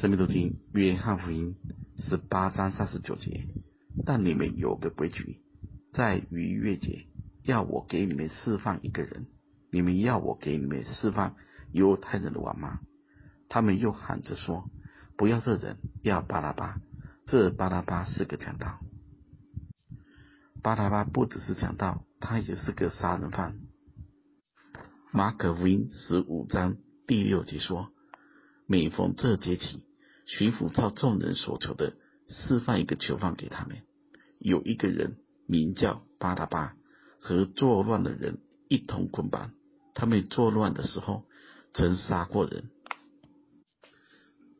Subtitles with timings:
[0.00, 1.56] 生命读经约翰福音
[1.98, 3.48] 十八章三十九节，
[4.06, 5.40] 但你们有个规矩，
[5.92, 7.08] 在逾越节
[7.42, 9.26] 要我给你们释放一个人，
[9.72, 11.34] 你们要我给你们释放
[11.72, 12.78] 犹太人的王吗？
[13.48, 14.70] 他们又喊着说
[15.18, 16.80] ：“不要这人，要巴拉巴。”
[17.26, 18.78] 这巴拉巴是个强盗。
[20.62, 23.58] 巴拉巴不只是强盗，他也是个杀人犯。
[25.10, 26.76] 马可福音十五章
[27.08, 27.88] 第六节说
[28.64, 29.82] ：“每逢这节期，
[30.28, 31.94] 巡抚照众人所求的，
[32.28, 33.78] 释放一个囚犯给他们。
[34.38, 35.16] 有一个人
[35.46, 36.76] 名叫巴拉巴，
[37.18, 39.52] 和作乱的人一同捆绑。
[39.94, 41.24] 他们作乱的时候，
[41.72, 42.70] 曾杀过人。”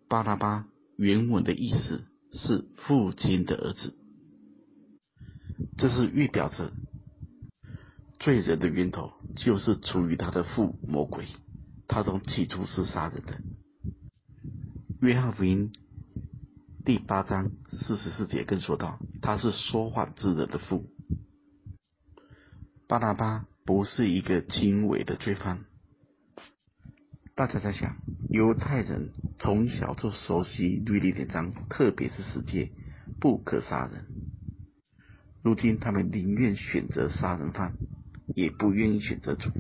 [0.08, 3.94] 巴拉巴原文的意思是父亲的儿子，
[5.76, 6.72] 这是预表着
[8.18, 11.26] 罪人的源头就是出于他的父魔鬼，
[11.86, 13.38] 他从起初是杀人的。
[15.00, 15.70] 约翰福音
[16.84, 20.90] 第八章四十四节更说道，他是说谎之人的父。
[22.88, 25.66] 巴拉巴不是一个轻微的罪犯。
[27.36, 32.72] 大家在想，犹太人从小就熟悉律例典章，特别是十诫，
[33.20, 34.04] 不可杀人。
[35.44, 37.76] 如今他们宁愿选择杀人犯，
[38.34, 39.50] 也不愿意选择主。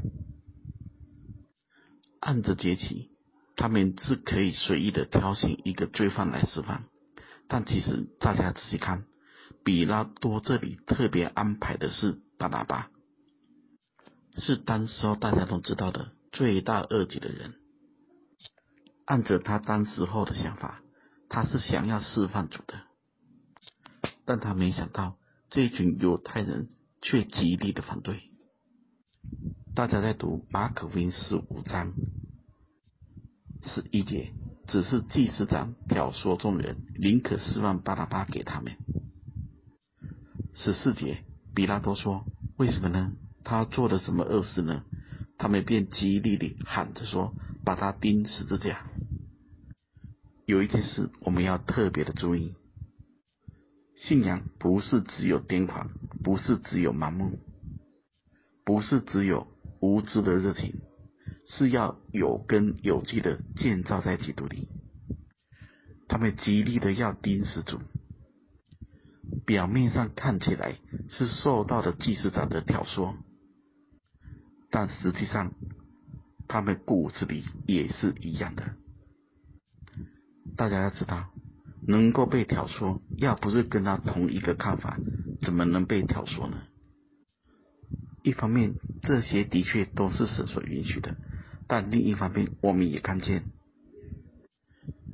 [2.18, 3.12] 按着节期，
[3.58, 6.84] 他们是可以随意的挑选一个罪犯来释放，
[7.48, 9.04] 但其实大家仔细看，
[9.64, 12.88] 比拉多这里特别安排的是巴拉巴，
[14.36, 17.54] 是当时候大家都知道的罪大恶极的人。
[19.04, 20.80] 按着他当时候的想法，
[21.28, 22.82] 他是想要释放主的，
[24.24, 25.16] 但他没想到
[25.50, 26.68] 这一群犹太人
[27.02, 28.22] 却极力的反对。
[29.74, 31.92] 大家在读马可福音十五章
[33.68, 34.32] 十一节，
[34.66, 38.76] 只是祭司长挑唆众人，宁可释放巴拉巴给他们。
[40.54, 41.18] 十四节，
[41.54, 42.24] 比拉多说
[42.58, 43.12] ：“为什么呢？
[43.44, 44.82] 他做了什么恶事呢？”
[45.38, 47.32] 他们便极力地喊着说
[47.64, 48.90] ：“把他钉十字架。”
[50.46, 52.54] 有一件事我们要特别的注意：
[53.96, 55.90] 信仰不是只有癫狂，
[56.24, 57.38] 不是只有盲目，
[58.64, 59.46] 不是只有
[59.80, 60.80] 无知的热情，
[61.48, 64.68] 是要有根有据的建造在基督里。
[66.06, 67.80] 他们极力的要钉死主，
[69.44, 70.76] 表面上看起来
[71.10, 73.14] 是受到了祭司长的挑唆，
[74.70, 75.52] 但实际上
[76.46, 78.74] 他们骨子里也是一样的。
[80.56, 81.30] 大家要知道，
[81.86, 84.98] 能够被挑唆，要不是跟他同一个看法，
[85.42, 86.62] 怎么能被挑唆呢？
[88.22, 91.16] 一方面，这些的确都是神所允许的，
[91.68, 93.44] 但另一方面，我们也看见，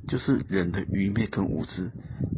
[0.07, 1.91] 就是人的愚昧跟无知，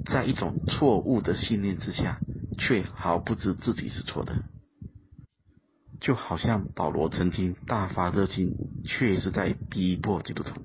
[0.06, 2.20] 在一种错误的信念之下，
[2.58, 4.44] 却毫不知自己是错的。
[6.02, 8.56] 就好像保罗曾经大发热心，
[8.86, 10.62] 却是在逼迫基督徒。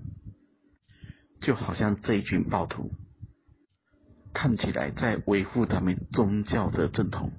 [1.41, 2.93] 就好像这一群暴徒，
[4.33, 7.33] 看起来在维护他们宗教的正统，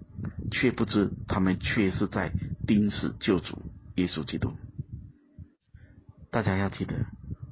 [0.52, 2.32] 却不知他们却是在
[2.68, 3.62] 钉死救主
[3.96, 4.54] 耶稣基督。
[6.34, 7.06] 大家要记得，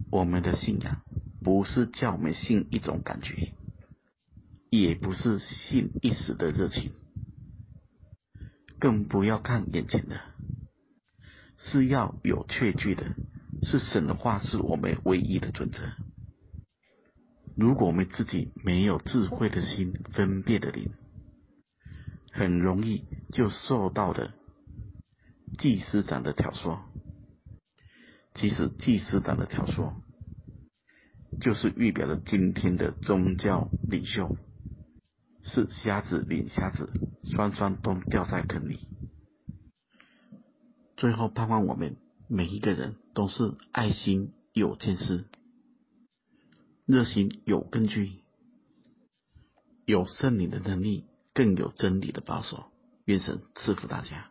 [0.10, 1.04] 我们的信仰
[1.44, 3.54] 不是叫我们信一种感觉，
[4.72, 6.92] 也不是信一时的热情，
[8.80, 10.20] 更不要看眼前的，
[11.60, 13.06] 是要有确据的，
[13.62, 15.78] 是神的话是我们唯一的准则。
[17.56, 20.92] 如果我们自己没有智慧的心、分辨的灵，
[22.32, 24.34] 很容易就受到了
[25.60, 26.80] 祭司长的挑唆。
[28.34, 29.94] 其实祭司长的挑唆，
[31.40, 34.38] 就是预表了今天的宗教领袖，
[35.44, 36.90] 是瞎子领瞎子，
[37.32, 38.88] 双双都掉在坑里。
[40.98, 41.98] 最后盼望我们
[42.28, 45.26] 每一个人都是爱心有见识。
[46.86, 48.22] 热心有根据，
[49.86, 52.66] 有圣灵的能力，更有真理的保守。
[53.06, 54.31] 愿神赐福大家。